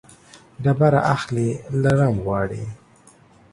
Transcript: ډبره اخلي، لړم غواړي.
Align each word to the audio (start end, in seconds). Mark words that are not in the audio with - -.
ډبره 0.63 1.01
اخلي، 1.15 1.49
لړم 1.83 2.13
غواړي. 2.25 2.63